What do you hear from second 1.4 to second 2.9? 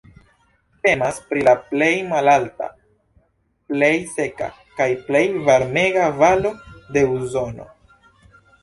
la plej malalta,